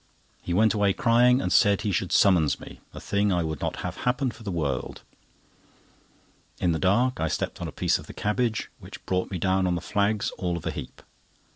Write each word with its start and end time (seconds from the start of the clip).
He 0.41 0.51
went 0.51 0.73
away 0.73 0.93
crying, 0.93 1.39
and 1.43 1.53
said 1.53 1.81
he 1.81 1.91
should 1.91 2.11
summons 2.11 2.59
me, 2.59 2.79
a 2.91 2.99
thing 2.99 3.31
I 3.31 3.43
would 3.43 3.61
not 3.61 3.81
have 3.85 3.97
happen 3.97 4.31
for 4.31 4.41
the 4.41 4.49
world. 4.49 5.03
In 6.59 6.71
the 6.71 6.79
dark, 6.79 7.19
I 7.19 7.27
stepped 7.27 7.61
on 7.61 7.67
a 7.67 7.71
piece 7.71 7.99
of 7.99 8.07
the 8.07 8.11
cabbage, 8.15 8.71
which 8.79 9.05
brought 9.05 9.29
me 9.29 9.37
down 9.37 9.67
on 9.67 9.75
the 9.75 9.79
flags 9.79 10.31
all 10.39 10.57
of 10.57 10.65
a 10.65 10.71
heap. 10.71 11.03